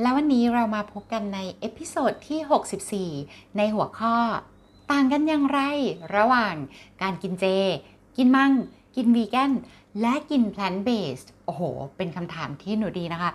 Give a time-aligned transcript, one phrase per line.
[0.00, 4.16] และววันนี้เรามาพบกันใน episode ที่ 64 ในหัวข้อ
[4.90, 5.60] ต่างกันอย่างไร
[6.16, 6.54] ระหว่าง
[7.02, 7.44] การกินเจ
[8.16, 8.52] กินมัง
[8.96, 9.52] กินวีแกน
[10.00, 11.62] และกิน plant based โอ้โห
[11.96, 13.30] เป็นคำถามที่หนูดีนะคะ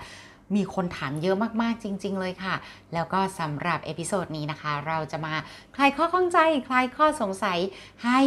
[0.55, 2.55] มีคนถามเยอะมากๆจริง ๆ เลยค่ะ
[2.93, 5.33] แล้วก็สำหรับ episode นี้นะคะ เราจะมา
[5.75, 7.59] คลายข้อข้องใจ คลายข้อสงสัย
[8.05, 8.19] ให้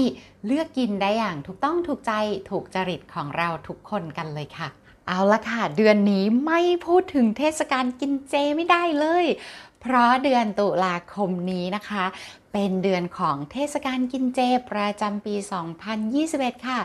[0.47, 2.13] เลือกกินได้อย่างถูกต้องถูกใจ
[2.51, 4.69] ถูกจริตของเราทุกคนกันเลยค่ะ
[5.13, 9.27] เอาละค่ะ เดือนนี้ไม่พูดถึงเทศกาลกินเจไม่ได้เลย
[9.81, 12.05] เพราะเดือนตุลาคมนี้นะคะ
[12.53, 15.35] เป็นเดือนของเทศกาลกินเจประจำปี
[16.01, 16.81] 2021 ค่ะ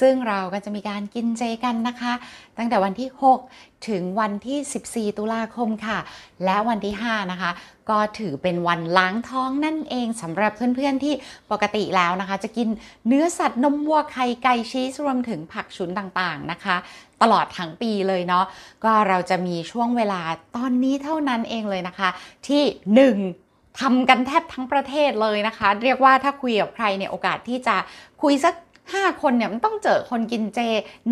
[0.00, 2.12] ซึ่งเราก็จะมีการกินเจกันนะคะ
[2.58, 3.10] ตั้งแต่วันที่
[3.46, 5.98] 6 ถึงวันที่ 14 ตุลาคมค่ะ
[6.44, 7.50] และวันที่ 5 นะคะ
[7.90, 11.14] ก็ถือเป็นวันล้างท้องนั่นเองสำหรับเพื่อนๆที่
[11.50, 12.68] ปกติแล้วนะคะ จะกิน
[13.06, 16.76] เนื้อสัตว์นมวัวไข่ไก่ชีสรวมถึงผักชุนต่างๆนะคะ
[17.22, 18.44] ตลอดทั้งปีเลยเนาะ
[18.84, 20.20] ก็เราจะมีช่วงเวลา
[20.56, 22.08] ตอนนี้เท่านั้นเองเลยนะคะ
[22.48, 22.62] ที่
[23.24, 27.76] 1ทำกันแทบทั้งประเทศเลยนะคะ เรียกว่าถ้าคุยกับใครเนี่ยโอกาสที่จะ
[28.22, 28.54] คุยสัก
[28.88, 30.60] 5 คนเนี่ยมันต้องเจอคนกินเจ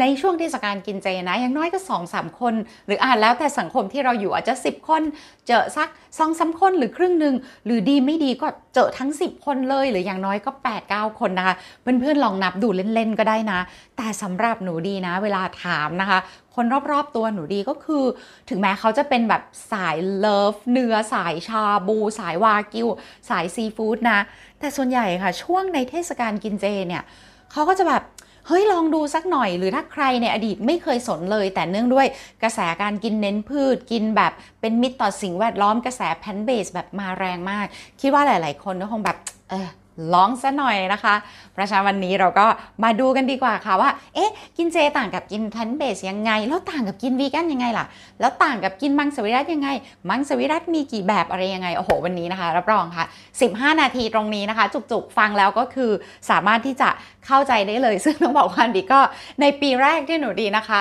[0.01, 2.55] ในช่วงเทศกาลกินเจนะอย่างน้อยก็2 3คน
[2.87, 5.03] หรืออ่านแล้วแต่สังคมที่เราอยู่อาจจะ 10 คน
[5.47, 13.61] เจอสัก2องสาคนหรือครึ่งหนึ่งหรือดีไม่ดีก็เจอทั้ง 10 คนเลย หรืออย่างน้อยก็ 8 9 คนนะคะเพื่อนๆลองนับดูเล่นๆก็ได้นะ
[13.97, 16.19] แต่สำหรับหนูดีนะ เวลาถามนะคะ
[16.55, 18.05] คนรอบๆตัวหนูดีก็คือ
[18.49, 22.89] ถึงแม้เขาจะเป็นแบบสายเลิฟเนื้อสายชาบู สายวากิว
[23.29, 24.19] สายซีฟู้ดนะ
[24.59, 27.03] แต่ส่วนใหญ่ค่ะ ช่วงในเทศกาลกินเจเนี่ย
[27.53, 28.03] เขาก็จะแบบ
[28.47, 32.07] เฮ้ยลองดูสักหน่อยหรือถ้าใครในอดีตไม่เคยสนเลย แต่เนื่องด้วย
[32.43, 37.67] กระแสการกินเน้นพืชกินแบบเป็นมิตรต่อสิ่งแวดล้อมกระแส plant based แบบมาแรงมาก
[38.01, 39.17] คิดว่าหลาย ๆ คนก็คงแบบ
[39.51, 39.69] เออ
[40.15, 41.15] ลองซะหน่อยนะคะ
[41.57, 42.47] ประชาวันนี้เราก็
[42.85, 47.87] มาดูกันดีกว่าค่ะว่า เอ๊ะ กินเจต่างกับกิน plant based ยังไง แล้วต่างกับกินวีแกนยังไงล่ะ
[48.21, 49.69] แล้วต่างกับกินมังสวิรัติยังไง
[50.09, 53.05] มังสวิรัติมีกี่แบบอะไรยังไง โอ้โห วันนี้นะคะ รับรองค่ะ
[53.43, 55.91] 15 นาทีตรงนี้นะคะ จุกๆ ฟังแล้วก็คือ
[56.31, 56.89] สามารถที่จะ
[57.27, 59.01] เข้าใจได้เลย ซึ่งต้องบอกว่าดีก็
[59.41, 60.81] ในปีแรกที่หนูดีนะคะ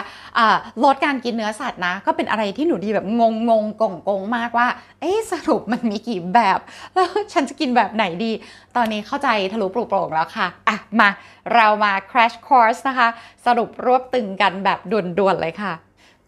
[0.54, 4.68] ะลดการกินเนื้อสัตว์นะ ก็เป็นอะไรที่หนูดีแบบงงงๆกงกงมากว่า
[5.02, 6.60] เอ๊ะ สรุปมันมีกี่แบบ
[6.94, 8.32] แล้วฉันจะกินแบบไหนดี
[8.76, 11.10] ตอนนี้เข้าใจทะลุปลุกโปร่งแล้วค่ะ อะ มา
[11.54, 13.08] เรามา crash course นะคะ
[13.46, 15.74] สรุปรวบตึงกันแบบด่วนๆเลยค่ะ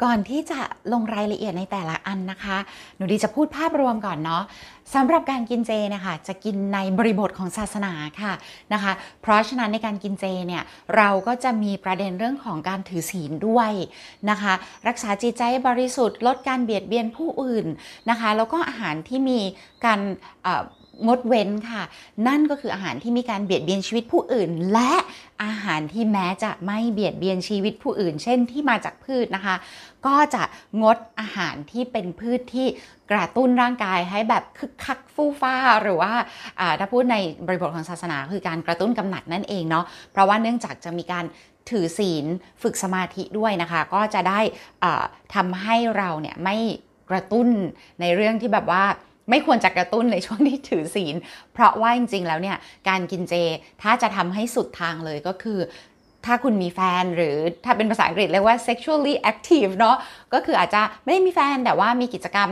[0.05, 0.59] ก่อนที่จะ
[0.93, 2.57] ลงรายละเอียดในแต่ละอันนะคะ
[2.95, 4.43] หนูดีจะพูดภาพรวมก่อนเนาะ
[4.93, 8.33] สำหรับการกินเจนะคะจะกินในบริบทของศาสนาค่ะ
[8.73, 8.91] นะคะ
[9.21, 10.63] เพราะฉะนั้นในการกินเจเนี่ย
[10.95, 13.71] เราก็จะมีประเด็นเรื่องของการถือศีลด้วย
[14.29, 14.53] นะคะ
[14.87, 17.65] รักษาจิตใจบริสุทธิ์ลดการเบียดเบียนผู้อื่น
[18.09, 19.39] นะคะ แล้วก็อาหารที่มี
[19.85, 19.99] การ
[21.07, 21.83] งดเว้นค่ะ
[22.27, 24.93] นั่นก็คืออาหารที่มีการเบียดเบียนชีวิตผู้อื่น และ
[25.43, 29.55] อาหารที่แม้จะไม่เบียดเบียนชีวิตผู้อื่น เช่นที่มาจากพืชนะคะ
[30.05, 30.43] ก็จะ
[30.81, 32.67] งดอาหารที่เป็นพืชที่
[33.11, 36.13] กระตุ้นร่างกายให้แบบคึกคักฟู่ฟ้า หรือว่า
[36.79, 37.17] ถ้าพูดใน
[37.47, 41.25] บริบทของศาสนาคือการกระตุ้นกำหนัดนั่นเองเนาะเพราะว่าเนื่องจากจะมีการ
[41.69, 42.25] ถือศีล
[42.61, 44.39] ฝึกสมาธิด้วยนะคะ ก็จะได้
[45.35, 46.57] ทำให้เราเนี่ยไม่
[47.11, 47.47] กระตุ้น
[48.01, 48.83] ในเรื่องที่แบบว่า
[49.29, 51.15] ไม่ควรจะกระตุ้นในช่วงที่ถือศีล
[51.53, 52.57] เพราะว่าจริงๆแล้วเนี่ย
[52.89, 53.33] การกินเจ
[53.81, 55.59] ถ้าจะทำให้สุดทางเลยก็คือ
[56.25, 57.35] ถ้าคุณมีแฟนหรือ
[57.65, 59.97] ถ้าเป็นภาษาอังกฤษเรียกว่า sexually active เนาะ
[60.33, 62.49] ก็คืออาจจะไม่ได้มีแฟนแต่ว่ามีกิจกรรม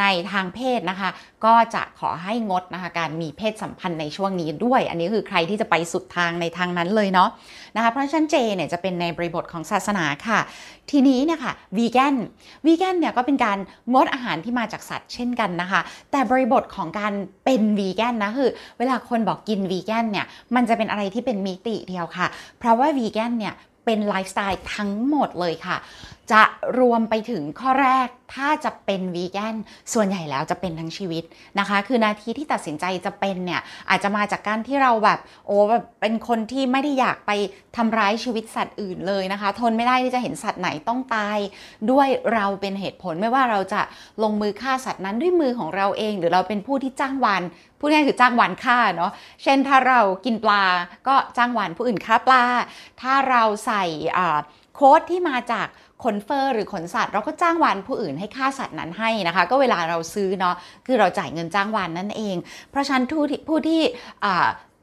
[0.00, 1.10] ในทางเพศนะคะ
[1.44, 7.28] ก็จะขอให้งดนะคะการมีเพศสัมพันธ์ในช่วงนี้ด้วย อันนี้คือใครที่จะไปสุดทางในทางนั้นเลยเนาะ
[7.76, 10.40] นะคะเพราะฉะนั้นเจเนี่ยจะเป็นในบริบทของศาสนาค่ะ
[10.90, 12.16] ทีนี้เนี่ยค่ะวีแกน
[12.66, 13.58] วีแกนเนี่ยก็เป็นการ
[13.92, 15.80] งดอาหารที่มาจากสัตว์เช่นกันนะคะ
[16.10, 17.12] แต่บริบทของการ
[17.44, 22.26] เป็นวีแกนนะคือเวลาคนบอกกินวีแกนเนี่ยมันจะเป็นอะไรที่เป็นมิติเดียวค่ะ
[22.58, 23.54] เพราะว่าวีแกนเนี่ย
[23.84, 25.76] เป็นไลฟ์สไตล์ทั้งหมดเลยค่ะ
[26.32, 26.42] จะ
[26.78, 29.56] รวมไปถึงข้อแรกถ้าจะเป็นวีแกน
[29.92, 31.24] ส่วนใหญ่แล้วจะเป็นทั้งชีวิต
[31.58, 33.60] นะคะ คือนาทีที่ตัดสินใจจะเป็นเนี่ย
[33.90, 37.30] อาจจะมาจากการที่เราแบบโอ้แบบเป็นคนที่ไม่ได้อยากไป
[37.76, 41.38] ทำร้ายชีวิตสัตว์อื่นเลยนะคะ ทนไม่ได้ที่จะเห็นสัตว์ไหนต้องตาย
[41.90, 43.80] ด้วยเราเป็นเหตุผลไม่ว่าเราจะ
[44.22, 47.42] ลงมือฆ่าสัตว์นั้นด้วยมือของเราเอง หรือเราเป็นผู้ที่จ้างวาน
[47.78, 49.12] พูดง่ายคือจ้างวานฆ่าเนาะ
[49.42, 50.64] เช่นถ้าเรากินปลา
[51.08, 52.42] ก็จ้างวานผู้อื่นฆ่าปลา
[53.00, 53.84] ถ้าเราใส่
[54.76, 55.66] โค้ดที่มาจาก
[56.04, 60.54] ขนเฟอร์หรือขนสัตว์ เราก็จ้างวานผู้อื่นให้ฆ่าสัตว์นั้นให้นะคะ ก็เวลาเราซื้อเนาะ
[60.86, 62.36] คือเราจ่ายเงินจ้างวานนั่นเอง
[62.70, 63.80] เพราะฉะนั้นผู้ที่ผู้ที่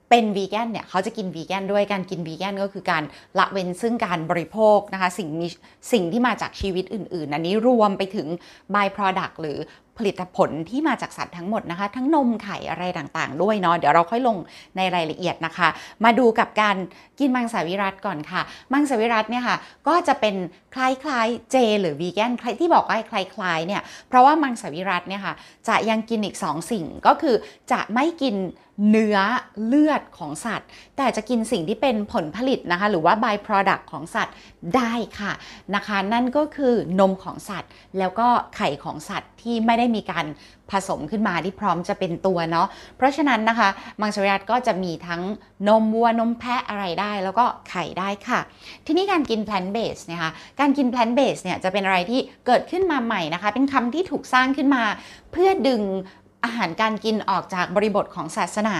[0.10, 3.04] เป็นวีแกนเนี่ยเขาจะกินวีแกนด้วยการกินวีแกนก็คือการ
[3.40, 5.48] ละเว้นซึ่งการบริโภคนะคะสิ่งมี
[5.94, 8.28] สิ่งที่มาจากชีวิตอื่น ๆ อันนี้รวมไปถึง
[8.74, 9.58] by product หรือ
[9.98, 14.38] ผลิตผลที่มาจากสัตว์ทั้งหมดนะคะ ทั้งนมไข่อะไรต่างๆ ด้วยเนาะเดี๋ยวเราค่อยลง
[14.78, 15.68] ในรายละเอียดนะคะ
[16.04, 16.76] มาดูกับการ
[17.20, 18.42] กินมังสวิรัตก่อนค่ะ
[18.74, 19.58] มังสวิรัตเนี่ยค่ะ
[19.88, 20.36] ก็จะเป็น
[20.76, 25.34] คล้ายๆเจ หรือวีแกนใครที่บอกว่าคล้ายๆเนี่ยเพราะว่ามังสวิรัตเนี่ยค่ะ
[25.68, 27.36] จะยังกินอีก 2 สิ่งก็คือ
[27.72, 28.36] จะไม่กิน
[28.90, 29.18] เนื้อ
[29.66, 34.34] เลือดของสัตว์ แต่จะกินสิ่งที่เป็นผลผลิตนะคะ หรือว่า by product ของสัตว์
[34.76, 35.34] ได้ค่ะ
[35.76, 37.70] นะคะ นั่นก็คือนมของสัตว์
[38.00, 40.26] แล้วก็ไข่ของสัตว์ที่ไม่ได้มีการ
[40.72, 43.70] ผสมขึ้นมาที่พร้อมจะเป็นตัวเนาะเพราะฉะนั้นนะคะ
[44.02, 45.22] มังสวิรัตก็จะมีทั้ง
[45.68, 48.40] นมวัวนมแพะอะไรได้ แล้วก็ไข่ได้ค่ะ
[48.86, 54.84] ทีนี้การกิน plant based นะคะการกิน plant based เนี่ยจะเป็นอะไรที่เกิดขึ้นมาใหม่นะคะ เป็นคำที่ถูกสร้างขึ้นมา
[55.32, 55.84] เพื่อดึง
[56.46, 58.78] อาหารการกินออกจากบริบทของศาสนา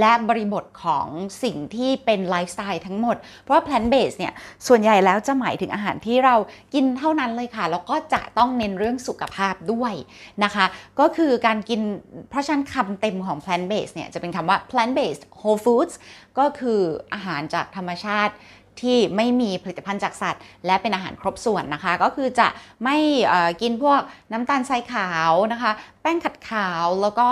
[0.00, 1.06] และบริบทของ
[1.42, 4.32] สิ่งที่เป็นไลฟ์สไตล์ทั้งหมด เพราะว่า plant based เนี่ย
[4.66, 6.36] ส่วนใหญ่แล้วจะหมายถึงอาหารที่เรา
[6.74, 9.92] กินเท่านั้นเลยค่ะ แล้วก็จะต้องเน้นเรื่องสุขภาพด้วย
[10.44, 10.66] นะคะ
[11.00, 11.80] ก็คือการกิน
[12.30, 15.94] เพราะฉะนั้นคำเต็มของ plant based เนี่ย จะเป็นคำว่า plant based whole foods
[16.38, 16.80] ก็คือ
[17.12, 18.34] อาหารจากธรรมชาติ
[18.82, 22.48] ที่ไม่มีผลิตภัณฑ์จากสัตว์ และเป็นอาหารครบส่วนนะคะ ก็คือจะ
[22.84, 22.96] ไม่
[23.62, 24.00] กินพวก
[24.32, 27.28] น้ำตาลทรายขาวนะคะ แป้งขัดขาวแล้วก็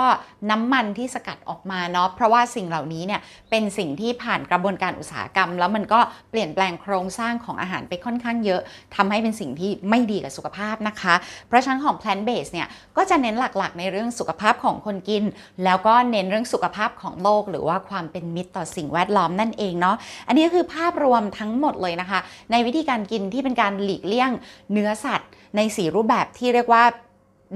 [0.51, 5.99] น้ำมันที่สกัดออกมาเนาะเพราะว่าสิ่งเหล่านี้เนี่ยเป็นสิ่งที่ผ่านกระบวนการอุตสาหกรรม แล้วมันก็
[6.31, 8.61] เปลี่ยนแปลงโครงสร้างของอาหารไปค่อนข้างเยอะ
[8.95, 11.15] ทำให้เป็นสิ่งที่ไม่ดีกับสุขภาพนะคะ
[11.47, 15.23] เพราะฉะนั้นของ plant based เนี่ยก็จะเน้นหลักๆ ในเรื่องสุขภาพของคนกิน
[15.63, 19.95] แล้วก็เน้นเรื่องสุขภาพของโลก หรือว่าความเป็นมิตรต่อสิ่งแวดล้อมนั่นเองเนาะ
[20.27, 22.19] อันนี้ก็คือภาพรวมทั้งหมดเลยนะคะ
[22.51, 24.31] ในวิธีการกินที่เป็นการหลีกเลี่ยง
[24.71, 26.83] เนื้อสัตว์ ในสีรูปแบบที่เรียกว่า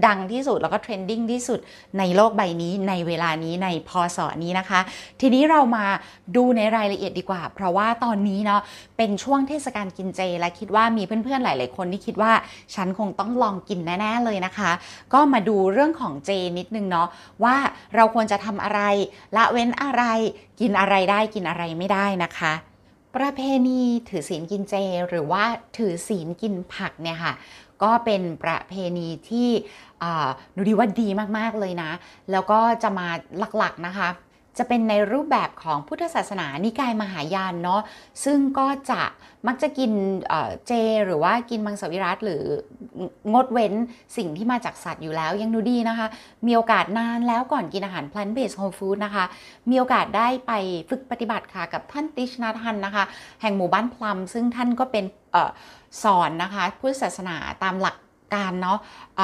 [0.08, 1.60] ดังที่สุดแล้วก็เทรนดิ้งที่สุด
[2.00, 4.80] ในโลกใบนี้ในเวลานี้ในพศนี้นะคะ
[5.22, 5.86] ทีนี้เรามา
[6.36, 8.62] ดูในรายละเอียดดีกว่า เพราะว่าตอนนี้เนาะ
[8.98, 12.32] เป็นช่วงเทศกาลกินเจ และคิดว่ามีเพื่อนๆหลาย ๆ คนที่คิดว่า
[12.76, 14.72] ฉันคงต้องลองกินแน่ๆเลยนะคะ
[15.14, 17.08] ก็มาดูเรื่องของเจนิดนึงเนาะ
[17.44, 17.56] ว่า
[17.96, 18.82] เราควรจะทำอะไร
[19.38, 20.04] ละเว้นอะไร
[20.60, 22.54] กินอะไรได้กินอะไรไม่ได้นะคะ
[23.16, 24.76] ประเพณีถือศีลกินเจ
[25.10, 25.44] หรือว่า
[25.78, 27.34] ถือศีลกินผักเนี่ยค่ะ
[27.84, 29.50] ก็เป็นประเพณีที่
[30.54, 31.08] หนูดีว่าดี
[31.38, 31.92] มากๆเลยนะ
[32.32, 33.08] แล้วก็จะมา
[33.58, 34.10] หลักๆนะคะ
[34.60, 37.82] จะเป็นในรูปแบบของพุทธศาสนานิกายมหายานเนาะ
[38.26, 39.02] ซึ่งก็จะ
[39.48, 39.92] มักจะกิน
[40.68, 40.72] เจ
[41.06, 42.44] หรือว่ากินมังสวิรัตหรือ
[43.34, 43.74] งดเว้น
[44.18, 46.08] สิ่งที่มาจากสัตว์อยู่แล้วยังดูดีนะคะ
[46.48, 49.26] มีโอกาสนานแล้วก่อนกินอาหาร plant based whole food นะคะ
[49.70, 50.52] มีโอกาสได้ไป
[50.90, 53.04] ฝึกปฏิบัติค่ะกับท่านติชนาทันนะคะ
[53.42, 55.06] แห่งหมู่บ้านพลัมซึ่งท่านก็เป็น
[56.04, 57.96] สอนนะคะพุทธศาสนาตามหลัก
[58.36, 58.80] การเนาะ
[59.20, 59.22] อ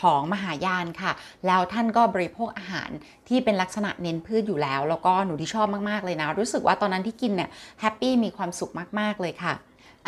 [0.00, 1.12] ของมหายานค่ะ
[1.46, 2.90] แล้วท่านก็บริโภคอาหาร
[3.28, 7.50] ที่เป็นลักษณะเน้นพืชอยู่แล้ว แล้วก็หนูที่ชอบมากๆเลยนะ รู้สึกว่าตอนนั้นที่กินเนี่ย
[7.80, 9.54] แฮปปี้มีความสุขมากๆเลยค่ะ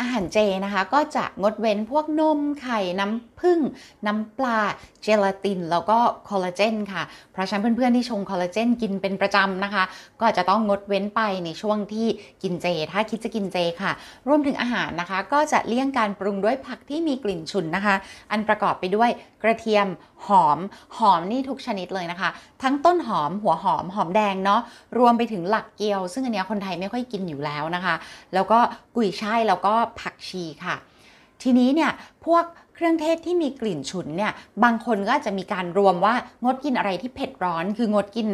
[0.01, 3.59] อาหารเจนะคะก็จะงดเว้นพวกนมไข่น้ำผึ้ง
[4.05, 4.59] น้ำปลา
[5.03, 5.97] เจลาติน แล้วก็
[6.29, 9.83] คอลลาเจนค่ะ เพราะฉะนั้นเพื่อนๆที่ชงคอลลาเจนกินเป็นประจำนะคะ
[10.21, 12.07] ก็จะต้องงดเว้นไปในช่วงที่
[12.43, 13.91] กินเจ ถ้าคิดจะกินเจค่ะ
[14.27, 17.95] รวมถึงอาหารนะคะ ก็จะเลี่ยงการปรุงด้วยผักที่มีกลิ่นฉุนนะคะ
[18.31, 19.09] อันประกอบไปด้วย
[19.43, 19.87] กระเทียม
[20.27, 20.59] หอม
[20.97, 22.29] หอมนี่ทุกชนิดเลยนะคะ
[22.63, 24.61] ทั้งต้นหอมหัวหอมหอมแดงเนาะ
[24.97, 27.95] รวมไปถึงหลักเกียว ซึ่งอันนี้คนไทยไม่ค่อยกินอยู่แล้วนะคะ
[28.33, 28.59] แล้วก็
[28.95, 30.75] กุยช่ายแล้วก็ผักชีค่ะ
[31.41, 31.91] ทีนี้เนี่ย
[32.25, 32.45] พวก
[32.75, 34.31] เครื่องเทศที่มีกลิ่นฉุนเนี่ย
[34.63, 38.27] บางคนก็จะมีการรวมว่างดกินอะไรที่เผ็ดร้อน คืองดกิน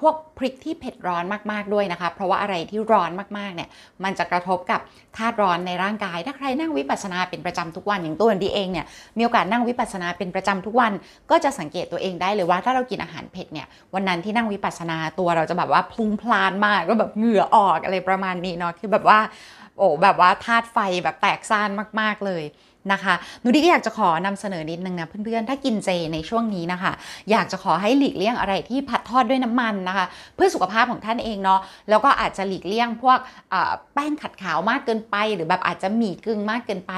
[0.00, 3.68] พวกพริกที่เผ็ดร้อนมากๆด้วยนะคะ เพราะว่าอะไรที่ร้อนมากๆเนี่ย
[4.04, 4.80] มันจะกระทบกับ
[5.16, 8.86] ธาตุร้อนในร่างกาย ถ้าใครนั่งวิปัสสนาเป็นประจำทุกวันอย่างตัวดีเองเนี่ย
[9.16, 10.92] มีโอกาสนั่งวิปัสสนาเป็นประจำทุกวัน
[11.30, 19.20] ก็จะสังเกตตัวเองได้เลยว่าถ้าเรากินอาหารเผ็ดเนี่ยวันนั้นที่นั่งวิปัสสนาตัวเราจะแบบว่าพลุงพลานมากก็แบบเหงื่อออกอะไรประมาณนี้เนาะคือแบบว่า
[19.78, 21.70] โอ้แบบว่าธาตุไฟแบบแตกซ่าน
[22.00, 22.42] มาก ๆ เลย
[22.92, 26.92] นะคะหนูดีก็อยากจะขอนำเสนอนิดนึงนะเพื่อนๆ ถ้ากินเจในช่วงนี้นะคะ
[27.30, 33.18] อยากจะขอให้หลีกเลี่ยงอะไรที่ผัดทอดด้วยน้ำมันนะคะ เพื่อสุขภาพของท่านเองเนาะแล้วก็อาจจะหลีกเลี่ยงพวก
[33.94, 36.92] แป้งขัดขาวมากเกินไป หรือแบบอาจจะหมี่กึ่งมากเกินไป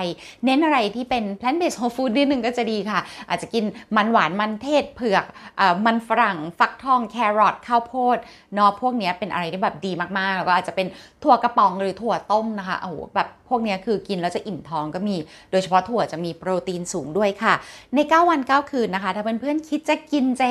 [0.44, 3.64] เน้นอะไรที่เป็น plant based whole food นิดนึงก็จะดีค่ะ อาจจะกิน
[3.96, 5.25] มันหวานมันเทศเผือก
[5.87, 8.16] มันฝรั่งฟักทองแครอทข้าวโพด
[8.54, 10.87] เนาะพวกนี้เป็นอะไรที่แบบดีมากๆ แล้วก็อาจจะเป็น
[11.22, 15.16] ถั่วกระป๋องหรือถั่วต้มนะคะโอ้โหแบบพวกนี้คือกินแล้วจะอิ่มท้องก็มี
[15.50, 17.55] โดยเฉพาะถั่วจะมีโปรตีนสูงด้วยค่ะ
[17.95, 20.43] ใน 9 วัน 9 คืนนะคะ ถ้าเพื่อนๆคิดจะกินเจ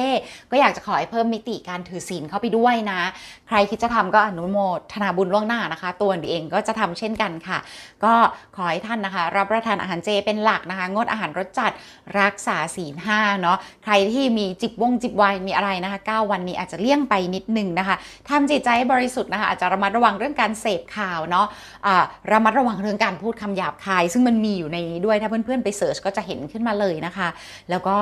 [0.51, 3.01] ก็อยากจะขอให้เพิ่มมิติการถือศีลเข้าไปด้วยนะ
[3.47, 4.57] ใครคิดจะทำก็อนุโม
[4.93, 7.57] ทนาบุญล่วงหน้านะคะ ตัวเองก็จะทำเช่นกันค่ะ
[8.03, 8.13] ก็
[8.55, 11.71] ขอให้ท่านนะคะ รับประทานอาหารเจเป็นหลักนะคะ งดอาหารรสจัด
[12.19, 17.95] รักษาศีลห้าเนาะใครที่มีจิบวงจิบวายมีอะไรนะคะ 9 วันนี้อาจจะเลี่ยงไปนิดนึงนะคะ
[18.29, 21.47] ทำจิตใจให้บริสุทธิ์นะคะอาจจะระมัดระวังเรื่องการเสพข่าวเนาะ
[21.85, 27.27] อ่าระมัดระวังเรื่องการพูดคำหยาบคาย ซึ่งมันมีอยู่ในนี้ด้วยถ้าเพื่อนๆไปเสิร์ชก็จะเห็นขึ้นมาเลยนะคะ
[27.69, 27.95] แล้วก็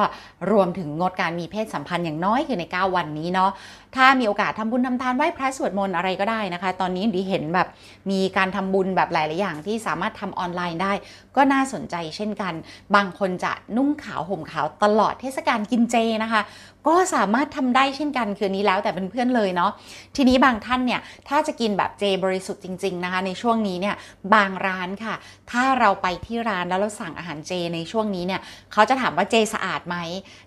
[0.51, 3.51] รวมถึงงดการมีเพศสัมพันธ์อย่างน้อยคือใน 9 วันนี้เนาะ
[3.95, 7.67] ถ้ามีโอกาสทำบุญทำทานไหว้พระสวดมนต์อะไรก็ได้นะคะ ตอนนี้ดีเห็นแบบ
[8.11, 10.93] มีการทำบุญแบบหลาย ๆ อย่างที่สามารถทำออนไลน์ได้
[11.35, 12.53] ก็น่าสนใจเช่นกัน
[12.95, 16.41] บางคนจะนุ่งขาวห่มขาวตลอดเทศกาลกินเจนะคะ
[16.87, 19.71] ก็สามารถทำได้เช่นกันคืนนี้แล้วแต่เพื่อนๆเลยเนาะ
[20.15, 23.95] ทีนี้บางท่านเนี่ยถ้าจะกินแบบเจบริสุทธิ์จริง ๆ นะคะ ในช่วงนี้เนี่ย
[24.33, 25.15] บางร้านค่ะ
[25.51, 28.41] ถ้าเราไปที่ร้านแล้วเราสั่งอาหารเจในช่วงนี้เนี่ย
[28.73, 29.97] เขาจะถามว่าเจสะอาดไหม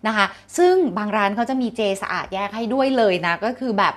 [0.06, 0.26] นะคะ
[0.58, 3.94] ซึ่งบางร้านเขาจะมีเจสะอาดแยกให้ด้วยเลยนะก็คือแบบ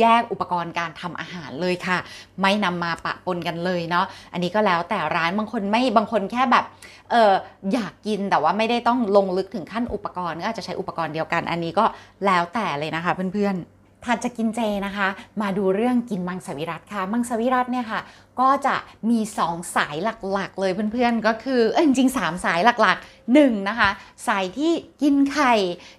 [0.00, 1.98] แยกอุปกรณ์การทำอาหารเลยค่ะ
[2.40, 6.64] ไม่นำมาปะปนกันเลยเนาะอันนี้ก็แล้วแต่ร้านบางคนไม่บางคนแค่แบบ
[7.10, 7.32] เออ
[7.72, 11.84] อยากกินแต่ว่าไม่ได้ต้องลงลึกถึงขั้นอุปกรณ์ก็อาจจะใช้อุปกรณ์เดียวกัน อันนี้ก็
[12.26, 15.08] แล้วแต่เลยนะคะเพื่อนๆ ถัดจากกินเจนะคะ
[15.40, 18.00] มาดูเรื่องกินมังสวิรัตค่ะ มังสวิรัตเนี่ยค่ะ
[18.40, 18.76] ก็จะ
[19.10, 19.96] มี 2 สาย
[20.32, 23.90] หลักๆ เลยเพื่อนๆ ก็คือเออจริงๆ 3 สายหลักๆ1นะคะ
[24.26, 25.54] สายที่กินไข่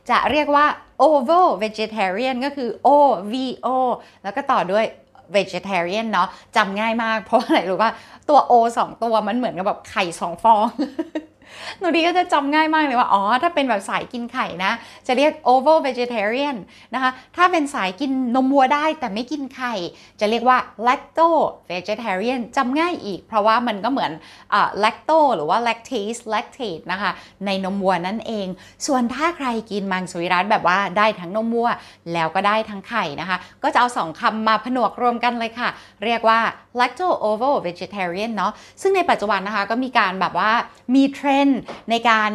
[0.09, 0.65] จะเรียกว่า
[1.01, 2.89] oval vegetarian ก็คือ O
[3.31, 3.33] V
[3.65, 3.67] O
[4.23, 4.85] แล้วก็ต่อด้วย
[5.35, 7.91] vegetarian เนาะจำง่ายมากเพราะอะไรรู้ป่ะ
[8.29, 10.65] ตัว O 2 ตัวมันเหมือนกับแบบไข่ 2 ฟอง
[11.79, 14.71] หนูดีก็จะจำง่ายมากเลยว่า อ๋อ ถ้าเป็นแบบสายกินไข่นะ
[15.07, 16.57] จะเรียก oval vegetarian
[16.93, 19.73] นะคะ ถ้าเป็นสายกินนมวัวได้แต่ไม่กินไข่
[20.19, 21.29] จะเรียกว่า lacto
[21.71, 24.11] vegetarian จำง่ายอีก เพราะว่ามันก็เหมือน
[24.53, 27.11] อ่า lacto หรือว่า lactase lactate นะคะ
[27.45, 28.47] ในนมวัวนั่นเอง
[28.87, 31.69] ส่วนถ้าใครกินมังสวิรัตแบบว่าได้ทั้งนมวัว
[32.13, 35.69] แล้วก็ได้ทั้งไข่นะคะ ก็จะเอาสองคำมาผนวกรวมกันเลยค่ะ
[36.05, 36.39] เรียกว่า
[36.79, 38.51] lacto ovo vegetarian เนาะ
[38.81, 40.51] ซึ่งในปัจจุบันนะคะก็มีการแบบว่า
[40.95, 42.29] มีเทรนด์ในการ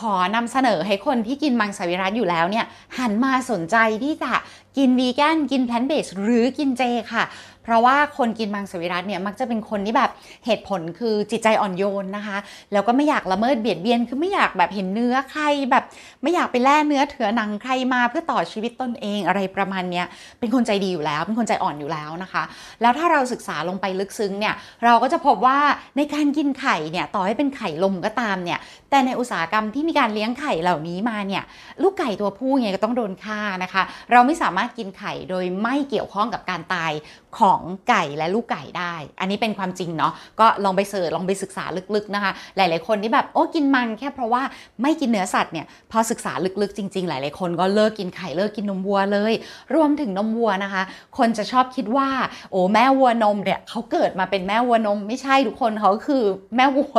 [0.00, 2.66] ขอนำเสนอให้คนที่กินมังสวิรัติอยู่แล้วเนี่ย
[2.98, 4.32] หันมาสนใจที่จะ
[4.76, 7.24] กินวีแกนกิน plant based หรือกินเจค่ะ
[7.64, 10.10] เพราะว่าคนกินมังสวิรัติเนี่ยมักจะเป็นคนที่แบบ
[10.46, 12.36] เหตุผลคือจิตใจอ่อนโยนนะคะ
[12.72, 15.84] แล้วก็ไม่อยากละเมิดเบียดเบียน คือไม่อยากแบบเห็นเนื้อใครแบบ
[16.22, 20.06] ไม่อยากไปแล่เนื้อเถือหนังใครมาเพื่อต่อชีวิตตนเองอะไรประมาณเนี้ย
[20.38, 22.42] เป็นคนใจดีอยู่แล้ว เป็นคนใจอ่อนอยู่แล้วนะคะ
[22.82, 24.54] แล้วถ้าเราศึกษาลงไปลึกซึ้งเนี่ย
[24.84, 25.58] เราก็จะพบว่า
[25.96, 28.58] ในการกินไข่เนี่ยต่อให้เป็นไข่ลมก็ตามเนี่ย
[28.90, 31.42] แต่ในอุตสาหกรรมที่มีการเลี้ยงไข่เหล่านี้มาเนี่ย
[31.82, 36.92] ลูกไก่ตัวผู้ไงก็ต้องโดนฆ่านะคะ เราไม่สามารถกินไข่โดยไม่เกี่ยวข้องกับการตาย
[37.38, 44.42] ของไก่และลูกไก่ได้ อันนี้เป็นความจริงเนาะก็ลองไป search ลองไปศึกษาลึกๆนะคะ หลายๆคนที่แบบโอ้กินมังแค่เพราะว่า
[44.82, 46.32] ไม่กินเนื้อสัตว์เนี่ยพอศึกษา
[46.62, 49.32] ลึกๆ จริง ๆ หลายๆคนก็เลิกกินไข่เลิกกินนมวัวเลย
[49.74, 50.82] รวมถึงนมวัวนะคะ
[51.18, 52.08] คนจะชอบคิดว่า
[52.50, 56.22] โอ้แม่วัวนมเนี่ยเขาเกิดมาเป็นแม่วัวนมไม่ใช่ทุกคนเขาคือ
[56.56, 56.98] แม่วัว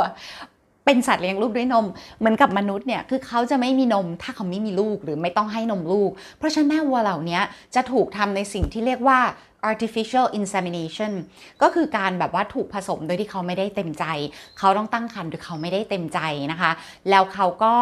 [0.87, 1.85] เป็นสัตว์เลี้ยงลูกด้วยนม
[2.19, 7.39] เหมือนกับมนุษย์เนี่ยคือเขาจะไม่มีนม ถ้าเขาไม่มีลูกหรือไม่ต้องให้นมลูก เพราะฉะนั้นแม่วัวเหล่านี้
[7.75, 9.19] จะถูกทำในสิ่งที่เรียกว่า
[9.71, 11.11] artificial insemination
[11.61, 14.05] ก็คือการแบบว่าถูกผสมโดยที่เขาไม่ได้เต็มใจ
[14.59, 16.19] เขาต้องตั้งครรภ์โดยเขาไม่ได้เต็มใจ
[16.51, 16.71] นะคะ
[17.09, 17.75] แล้วเขาก็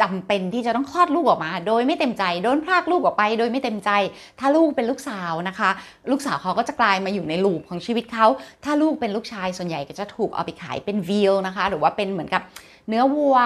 [0.00, 3.90] จำเป็นที่จะต้องคลอดลูกออกมา โดยไม่เต็มใจโดนพรากลูกออกไป โดยไม่เต็มใจ
[4.38, 5.70] ถ้าลูกเป็นลูกสาวนะคะ
[6.10, 8.26] ลูกสาวเขาก็จะกลายมาอยู่ในลูปของชีวิตเขา
[8.64, 12.42] ถ้าลูกเป็นลูกชายส่วนใหญ่ก็จะถูกเอาไปขายเป็นวีลนะคะ หรือว่าเป็นเหมือนกับ
[12.88, 13.36] เนื้อวัว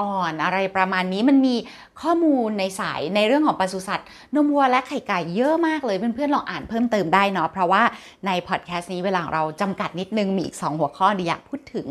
[0.00, 1.54] อ่อนอะไรประมาณนี้มันมี
[2.00, 7.82] ข้อมูลในสายในเรื่องของปศุสัตว์นมวัวและไข่ไก่เยอะมากเลยเพื่อนๆลองอ่านเพิ่มเติมได้เนาะเพราะว่า
[8.26, 11.86] ในพอดแคสต์นี้เวลาเราจำกัดนิดนึงมีอีก 2 หัวข้อที่อยากพูดถึง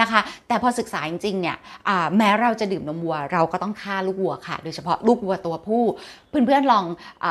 [0.00, 1.56] นะคะ แต่พอศึกษาจริงๆเนี่ย
[2.16, 5.84] แม้เราจะดื่มนมวัว เราก็ต้องฆ่าลูกวัวค่ะ โดยเฉพาะลูกวัวตัวผู้
[6.28, 6.84] เพื่อนๆลอง
[7.24, 7.26] อ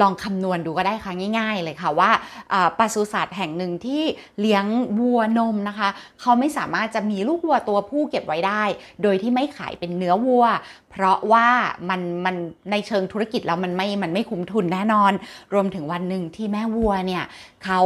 [0.00, 2.10] ลองคำนวณดูก็ได้ค่ะง่าย ๆ เลยค่ะว่า
[2.52, 4.02] อ่าปศุสัตว์แห่งหนึ่งที่
[4.40, 4.64] เลี้ยง
[4.98, 5.88] วัวนมนะคะ
[6.20, 8.62] เขาไม่สามารถจะมีลูกวัวตัวผู้เก็บไว้ได้
[9.02, 10.44] โดยที่ไม่ขายเป็นเนื้อวัว
[10.90, 11.48] เพราะว่า
[11.88, 12.36] มันมัน
[12.70, 15.12] ในเชิงธุรกิจแล้วมันไม่มันไม่คุ้มทุนแน่นอน
[15.54, 17.24] รวมถึงวันหนึ่งที่แม่วัวเนี่ย
[17.64, 17.80] เขา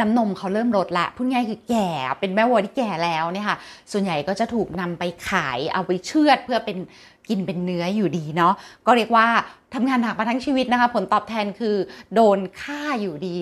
[0.00, 1.88] น้ำนมเขาเริ่มลดละพูดง่ายคือแก่
[2.20, 3.56] เป็นแม่วัวที่แก่แล้วเนี่ยค่ะ
[3.92, 6.78] ส่วนใหญ่ก็จะถูกนำไปขายเอาไปเชือดเพื่อเป็น
[7.28, 8.54] กินเป็นเนื้ออยู่ดีเนาะ
[8.86, 9.26] ก็เรียกว่า
[9.74, 11.76] ทำงานหนักมาทั้งชีวิตนะคะ ผลตอบแทนคือ
[12.14, 13.36] โดนฆ่าอยู่ดี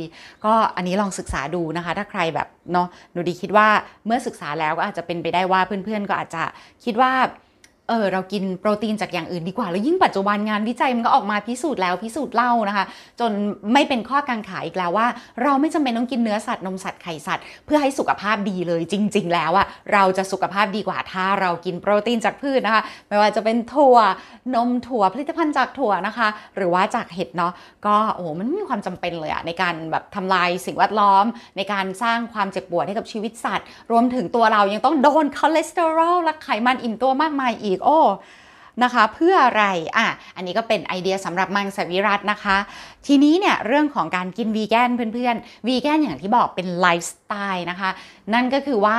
[0.45, 3.69] ก็อันนี้ลองศึกษาดูนะคะ ถ้าใครแบบเนาะหนูดีคิดว่า
[4.07, 6.43] เมื่อศึกษาแล้วก็อาจจะเป็นไปได้ว่าเพื่อนๆก็อาจจะ
[6.85, 7.13] คิดว่า
[7.93, 12.85] อเออเรากินโปรตีนจากอย่างอื่นดีกว่า แล้วยิ่งปัจจุบันงานวิจัยมันก็ออกมาพิสูจน์แล้วพิสูจน์เล่านะคะ
[13.21, 13.33] จน
[13.73, 15.07] ไม่เป็นข้อกังขาอีกแล้วว่า
[15.43, 23.97] เราไม่จำเป็นต้องกินเนื้อสัตว์นมสัตว์ไข่สัตว์ เพื่อให้สุขภาพดีเลยจริง ๆ แล้วอะเราจะสุขภาพดีกว่าถ้าเรากินโปรตีนจากพืชนะคะ ไม่ว่าจะเป็นถั่ว
[24.55, 27.53] นมถั่วผลิตภัณฑ์จากถั่วนะคะ หรือว่าจากเห็ดเนาะ
[27.87, 31.25] ก็โอ้มันมีความจำเป็นเลยอะในการแบบทำลายสิ่งแวดล้อม
[31.57, 37.89] ในการสร้างความเจ็บปวดให้กับชีวิตสัตว์ รวมถึงตัวเรายังต้องโดนคอเลสเตอรอลและไขมันอิ่มตัวมากมายอีกโอ
[38.83, 39.65] นะคะเพื่ออะไร
[39.97, 42.57] อะอันนี้ก็เป็นไอเดียสำหรับมังสวิรัตินะคะ
[43.07, 47.91] ทีนี้เนี่ยเรื่องของการกินวีแกนเพื่อนๆวีแกนอย่างที่บอกเป็นไลฟ์สไตล์นะคะ
[48.35, 48.99] นั่นก็คือว่า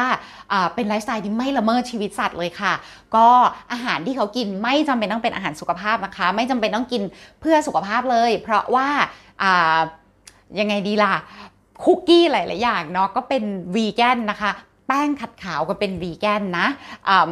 [0.75, 2.73] เป็นไลฟ์สไตล์ที่ไม่ละเมิดชีวิตสัตว์เลยค่ะ
[3.15, 3.27] ก็
[3.71, 7.01] อาหารที่เขากินไม่จำเป็นต้องเป็นอาหารสุขภาพนะคะ ไม่จำเป็นต้องกิน
[7.41, 8.89] เพื่อสุขภาพเลย เพราะว่า
[10.59, 11.13] ยังไงดีล่ะ
[11.83, 13.43] คุกกี้หลาย ๆ อย่างเนาะก็เป็น
[13.75, 14.51] วีแกนนะคะ
[14.93, 16.67] ป้งขัดขาวก็เป็นวีแกนนะ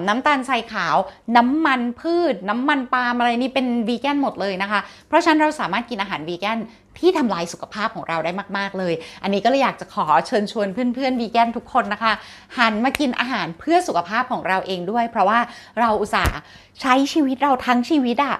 [0.07, 0.95] น้ำตาลทรายขาว
[1.37, 6.59] น้ำมันพืช น้ำมันปาล์มอะไรนี่เป็นวีแกนหมดเลยนะคะ เพราะฉะนั้นเราสามารถกินอาหารวีแกน
[6.99, 12.13] ที่ทำลายสุขภาพของเราได้มากๆเลย อันนี้ก็เลยอยากจะขอเชิญชวนเพื่อนๆวีแกนทุกคนนะคะ
[12.57, 15.39] หันมากินอาหารเพื่อสุขภาพของเราเองด้วย เพราะว่า
[15.79, 16.37] เราอุตส่าห์
[16.81, 18.35] ใช้ชีวิตเราทั้งชีวิตอะ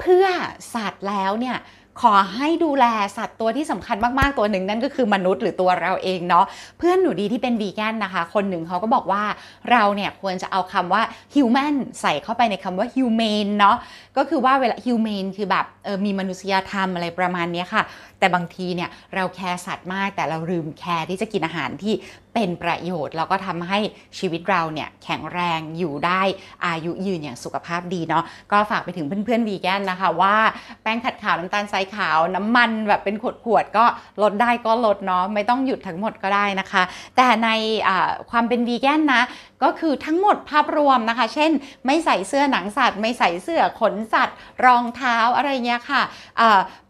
[0.00, 0.26] เพื่อ
[0.74, 1.56] สัตว์แล้วเนี่ย
[2.02, 2.84] ขอให้ดูแล
[3.16, 6.44] สัตว์ตัวที่สำคัญมากๆตัวหนึ่งนั่นก็คือมนุษย์หรือตัวเราเองเนาะ
[6.78, 9.22] เพื่อนหนูดีที่เป็นวีแกนนะคะ คนหนึ่งเขาก็บอกว่า
[9.70, 11.02] เราเนี่ยควรจะเอาคำว่า
[11.34, 13.76] human ใส่เข้าไปในคำว่า humane เนาะ
[14.16, 17.82] ก็คือว่าเวลา humane คือแบบเออมีมนุษยธรรมอะไรประมาณนี้ค่ะ
[18.18, 21.94] แต่บางทีเนี่ยเราแคร์สัตว์มากแต่เราลืมแคร์ที่จะกินอาหารที่
[22.34, 23.78] เป็นประโยชน์ แล้วก็ทำให้
[24.18, 26.22] ชีวิตเราเนี่ยแข็งแรงอยู่ได้
[26.66, 30.36] อายุยืนอย่างสุขภาพดีเนาะก็ฝากไปถึงเพื่อนๆวีแกนนะคะว่า
[30.82, 33.84] แป้งขัดขาวน้ำตาลทรายขาวน้ำมันแบบเป็นขวดๆก็
[34.22, 36.82] ลดได้ก็ลดเนาะไม่ต้องหยุดทั้งหมดก็ได้นะคะ
[37.16, 37.48] แต่ใน
[38.30, 39.22] ความเป็นวีแกนนะ
[39.64, 41.50] ก็คือทั้งหมดภาพรวมนะคะ เช่น
[41.86, 46.02] ไม่ใส่เสื้อหนังสัตว์ ไม่ใส่เสื้อขนสัตว์ รองเท้าอะไรเงี้ยค่ะ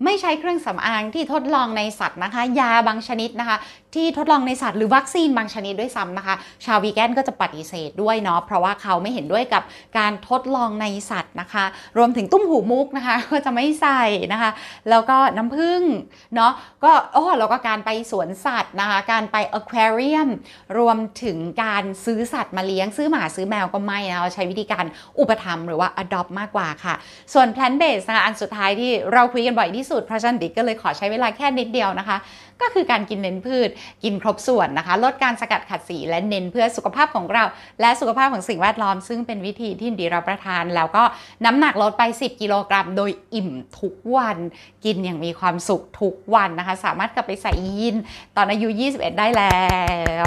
[0.04, 3.56] ไม่ใช้เครื่องสำอางที่ทดลองในสัตว์นะคะ ยาบางชนิดนะคะ
[3.96, 6.34] ที่ทดลองในสัตว์หรือวัคซีนบางชนิดด้วยซ้ำนะคะ
[6.64, 9.62] ชาววีแกนก็จะปฏิเสธด้วยเนาะเพราะว่าเขาไม่เห็นด้วยกับ
[9.98, 11.64] การทดลองในสัตว์นะคะ
[11.98, 14.50] รวมถึงตุ้มหูมุกนะคะ ก็จะไม่ใส่นะคะ
[14.90, 15.82] แล้วก็น้ำผึ้ง
[16.36, 16.52] เนาะ
[16.84, 20.28] ก็โอ้แล้วก็การไปสวนสัตว์นะคะ การไปอควาเรียม
[20.78, 24.84] รวมถึงการซื้อสัตว์มาเลี้ยงซื้อหมาซื้อแมวก็ไม่นะเราใช้วิธีการ
[25.18, 26.94] อุปถัมภ์หรือว่า adopt มากกว่าค่ะ
[27.32, 32.16] ส่วน plant based นะคะอันสุดท้ายที่เราคุยกันบ่อยที่สุดเพราะฉะนั้นดิกก็เลยขอใช้เวลาแค่นิดเดียวนะคะ
[32.62, 33.68] ก็คือการกินเน้นพืช
[34.04, 37.44] กินครบส่วนนะคะ ลดการสกัดขัดสีและเน้นเพื่อสุขภาพของเรา
[37.80, 41.02] และสุขภาพของสิ่งแวดล้อม ซึ่งเป็นวิธีที่ดีรับประทาน แล้วก็
[41.44, 43.50] น้ำหนักลดไป 10 กิโลกรัม โดยอิ่ม
[43.80, 44.38] ทุกวัน
[44.84, 47.96] กินอย่างมีความสุขทุกวันนะคะ สามารถกลับไปใส่ยีนส์
[48.36, 49.66] ตอนอายุ 21 ได้แล้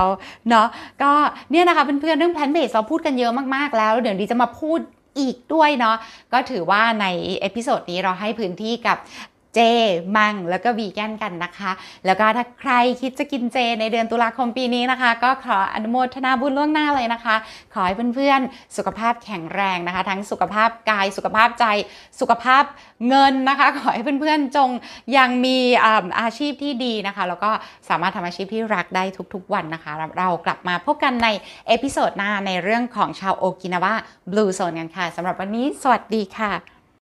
[0.01, 0.04] ว
[0.49, 0.67] เนาะ
[1.01, 1.12] ก็
[1.51, 4.80] เนี่ยนะคะเพื่อนๆเรื่อง plant based เราพูดกันเยอะมากๆแล้วเดี๋ยวดีจะมาพูด
[5.19, 5.95] อีกด้วยเนาะ
[6.34, 7.06] ก็ถือว่าใน
[7.41, 8.97] episode นี้เราให้พื้นที่กับ
[9.55, 9.59] เจ
[10.17, 11.71] มัง แล้วก็วีแกนกันนะคะ
[12.05, 17.35] แล้วก็ถ้าใครคิดจะกินเจในเดือนตุลาคมปีนี้นะคะ ก็ขออนุโมทนาบุญล่วงหน้าเลยนะคะ
[17.73, 21.65] ขอให้เพื่อนๆ สุขภาพแข็งแรงนะคะ ทั้งสุขภาพกาย สุขภาพใจ
[22.19, 22.63] สุขภาพ
[23.07, 24.69] เงินนะคะ ขอให้เพื่อนๆ จง
[25.17, 27.51] ยังมีอาอาชีพที่ดีนะคะ แล้วก็
[27.89, 31.27] สามารถทำอาชีพที่รักได้ทุกๆวันนะคะ เรากลับมาพบกันใน
[31.67, 33.93] episode หน้าในเรื่องของชาวโอกินาวา
[34.32, 36.79] Blue Zone กันค่ะสำหรับวันนี้สวัสดีค่ะ